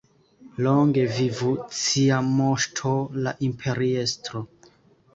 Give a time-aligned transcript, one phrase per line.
[0.67, 1.51] Longe vivu
[1.81, 4.47] cia Moŝto, la Imperiestro!